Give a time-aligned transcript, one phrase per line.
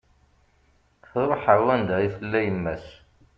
[1.11, 2.87] Truḥ ar wanda i tella yemma-s